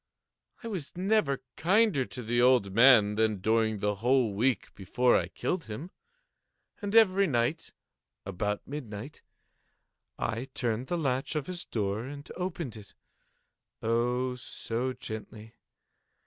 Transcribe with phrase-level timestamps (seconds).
[0.63, 5.27] I was never kinder to the old man than during the whole week before I
[5.27, 5.91] killed him.
[6.81, 7.71] And every night,
[8.25, 9.21] about midnight,
[10.17, 15.53] I turned the latch of his door and opened it—oh, so gently!